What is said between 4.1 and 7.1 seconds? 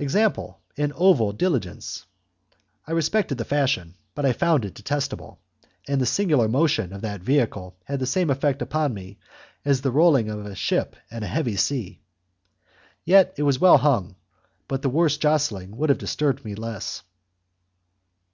but I found it detestable, and the singular motion of